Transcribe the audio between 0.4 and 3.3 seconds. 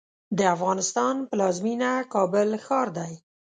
افغانستان پلازمېنه کابل ښار دی.